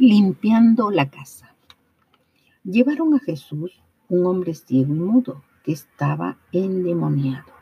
[0.00, 1.56] Limpiando la casa.
[2.62, 7.52] Llevaron a Jesús un hombre ciego y mudo que estaba endemoniado.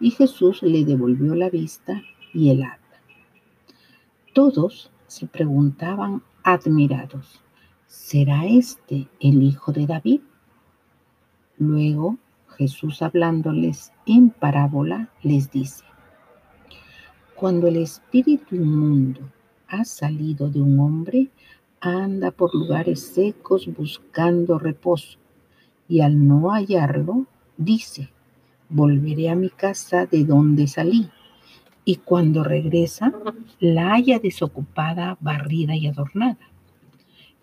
[0.00, 2.02] Y Jesús le devolvió la vista
[2.34, 3.00] y el habla.
[4.34, 7.40] Todos se preguntaban admirados,
[7.86, 10.22] ¿será este el hijo de David?
[11.56, 12.18] Luego
[12.48, 15.84] Jesús hablándoles en parábola les dice,
[17.36, 19.20] cuando el espíritu inmundo
[19.70, 21.30] ha salido de un hombre,
[21.80, 25.18] anda por lugares secos buscando reposo
[25.88, 28.10] y al no hallarlo, dice,
[28.68, 31.10] volveré a mi casa de donde salí.
[31.84, 33.12] Y cuando regresa,
[33.58, 36.50] la halla desocupada, barrida y adornada.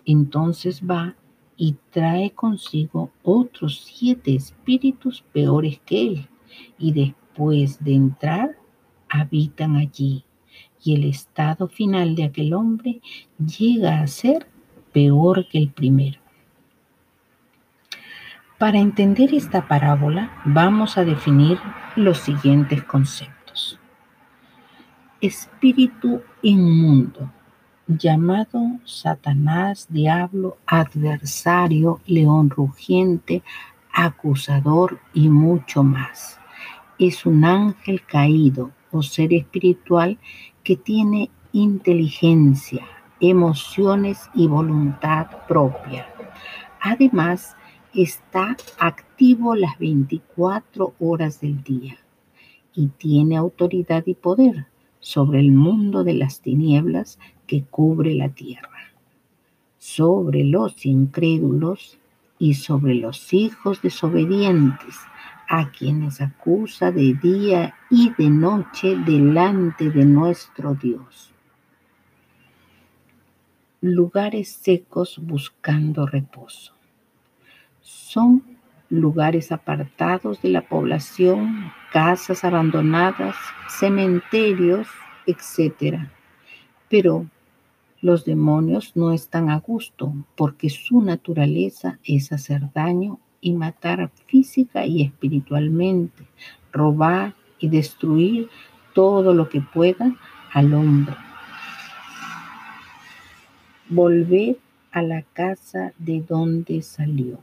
[0.06, 1.16] Entonces va
[1.58, 6.30] y trae consigo otros siete espíritus peores que él,
[6.78, 8.58] y después de entrar,
[9.10, 10.24] habitan allí,
[10.84, 13.02] y el estado final de aquel hombre
[13.38, 14.48] llega a ser
[14.94, 16.20] peor que el primero.
[18.58, 21.60] Para entender esta parábola, vamos a definir
[21.96, 23.80] los siguientes conceptos.
[25.22, 27.32] Espíritu inmundo
[27.88, 33.44] llamado Satanás, diablo, adversario, león rugiente,
[33.94, 36.40] acusador y mucho más.
[37.00, 40.18] Es un ángel caído o ser espiritual
[40.64, 42.86] que tiene inteligencia,
[43.20, 46.08] emociones y voluntad propia.
[46.82, 47.56] Además,
[47.94, 51.98] está activo las 24 horas del día
[52.74, 54.68] y tiene autoridad y poder
[55.00, 58.94] sobre el mundo de las tinieblas que cubre la tierra,
[59.78, 61.98] sobre los incrédulos
[62.40, 64.96] y sobre los hijos desobedientes,
[65.48, 71.34] a quienes acusa de día y de noche delante de nuestro Dios.
[73.82, 76.74] Lugares secos buscando reposo.
[77.82, 78.44] Son
[78.90, 83.36] lugares apartados de la población, casas abandonadas,
[83.70, 84.88] cementerios,
[85.26, 86.08] etc.
[86.90, 87.28] Pero
[88.02, 94.86] los demonios no están a gusto porque su naturaleza es hacer daño y matar física
[94.86, 96.26] y espiritualmente,
[96.72, 98.50] robar y destruir
[98.94, 100.16] todo lo que pueda
[100.54, 101.16] al hombre.
[103.90, 104.58] Volver
[104.92, 107.40] a la casa de donde salió.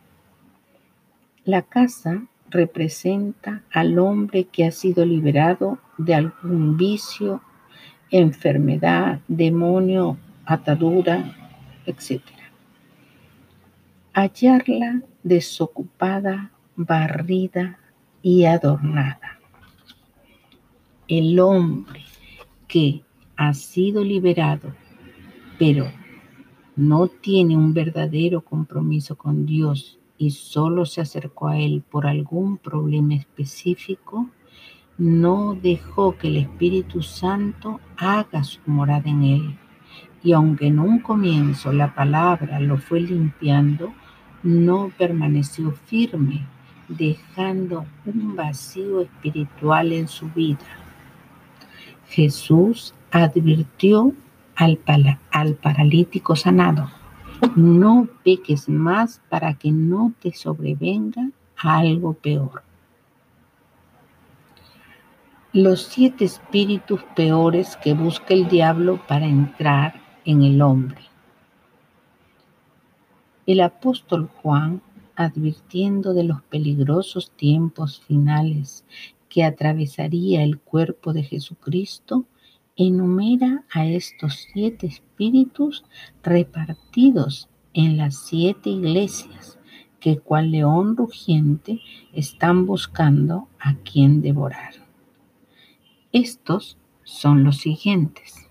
[1.44, 7.42] La casa representa al hombre que ha sido liberado de algún vicio,
[8.10, 10.16] enfermedad, demonio,
[10.46, 11.34] atadura,
[11.86, 12.22] etc.
[14.16, 17.80] Hallarla desocupada, barrida
[18.22, 19.40] y adornada.
[21.08, 22.04] El hombre
[22.68, 23.02] que
[23.36, 24.72] ha sido liberado,
[25.58, 25.90] pero
[26.76, 32.58] no tiene un verdadero compromiso con Dios y solo se acercó a Él por algún
[32.58, 34.30] problema específico,
[34.96, 39.58] no dejó que el Espíritu Santo haga su morada en Él.
[40.22, 43.92] Y aunque en un comienzo la palabra lo fue limpiando,
[44.44, 46.46] no permaneció firme,
[46.86, 50.68] dejando un vacío espiritual en su vida.
[52.08, 54.12] Jesús advirtió
[54.54, 54.78] al,
[55.32, 56.88] al paralítico sanado
[57.56, 62.62] no peques más para que no te sobrevenga algo peor.
[65.52, 71.02] Los siete espíritus peores que busca el diablo para entrar en el hombre.
[73.46, 74.80] El apóstol Juan,
[75.16, 78.84] advirtiendo de los peligrosos tiempos finales
[79.28, 82.24] que atravesaría el cuerpo de Jesucristo,
[82.76, 85.84] enumera a estos siete espíritus
[86.22, 89.58] repartidos en las siete iglesias
[90.00, 91.80] que cual león rugiente
[92.12, 94.74] están buscando a quien devorar.
[96.12, 98.48] Estos son los siguientes.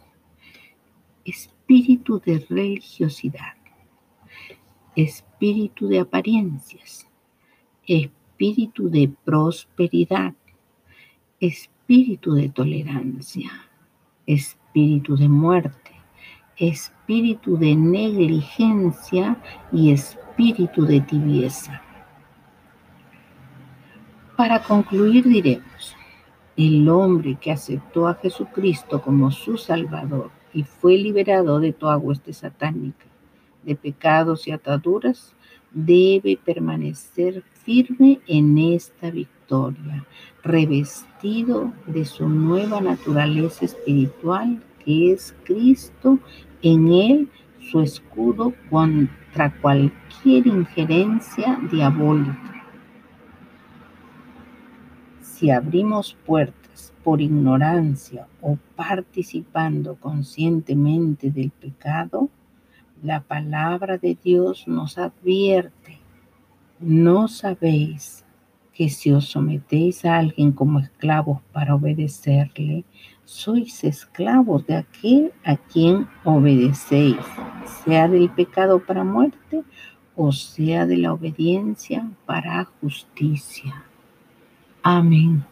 [1.26, 3.54] Espíritu de religiosidad,
[4.96, 7.08] espíritu de apariencias,
[7.86, 10.34] espíritu de prosperidad,
[11.40, 13.52] espíritu de tolerancia
[14.26, 15.92] espíritu de muerte,
[16.58, 19.38] espíritu de negligencia
[19.72, 21.82] y espíritu de tibieza.
[24.38, 25.96] Para concluir diremos,
[26.56, 32.34] el hombre que aceptó a Jesucristo como su Salvador y fue liberado de toda hueste
[32.34, 33.06] satánica,
[33.66, 35.34] de pecados y ataduras,
[35.72, 40.06] debe permanecer firme en esta victoria,
[40.44, 46.20] revestido de su nueva naturaleza espiritual que es Cristo,
[46.62, 47.30] en él
[47.72, 52.66] su escudo contra cualquier injerencia diabólica.
[55.22, 62.30] Si abrimos puertas por ignorancia o participando conscientemente del pecado,
[63.04, 66.00] la palabra de Dios nos advierte,
[66.80, 68.26] no sabéis
[68.74, 72.86] que si os sometéis a alguien como esclavos para obedecerle,
[73.26, 77.18] sois esclavos de aquel a quien obedecéis,
[77.84, 79.64] sea del pecado para muerte
[80.16, 83.84] o sea de la obediencia para justicia.
[84.82, 85.46] Amén.